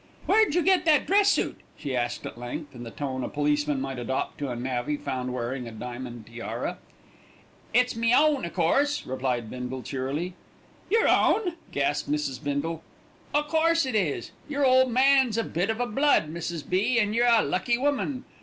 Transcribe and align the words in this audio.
"Where'd 0.25 0.55
you 0.55 0.63
get 0.63 0.83
that 0.85 1.05
dress 1.05 1.29
suit?" 1.29 1.59
she 1.77 1.95
asked 1.95 2.25
at 2.25 2.35
length, 2.35 2.73
in 2.73 2.81
the 2.81 2.89
tone 2.89 3.23
a 3.23 3.29
policeman 3.29 3.79
might 3.79 3.99
adopt 3.99 4.39
to 4.39 4.49
a 4.49 4.55
navvy 4.55 4.97
found 4.97 5.31
wearing 5.31 5.67
a 5.67 5.71
diamond 5.71 6.25
tiara. 6.25 6.79
"It's 7.71 7.95
me 7.95 8.11
own, 8.11 8.43
o' 8.43 8.49
course," 8.49 9.05
replied 9.05 9.51
Bindle 9.51 9.83
cheerily. 9.83 10.33
"Your 10.89 11.07
own!" 11.07 11.53
gasped 11.71 12.11
Mrs. 12.11 12.43
Bindle. 12.43 12.81
"O' 13.35 13.43
course 13.43 13.85
it 13.85 13.93
is. 13.93 14.31
Your 14.49 14.65
ole 14.65 14.89
man's 14.89 15.37
a 15.37 15.43
bit 15.43 15.69
of 15.69 15.79
a 15.79 15.85
blood, 15.85 16.33
Mrs. 16.33 16.67
B., 16.67 16.97
and 16.97 17.13
you're 17.13 17.27
a 17.31 17.43
lucky 17.43 17.77
woman. 17.77 18.25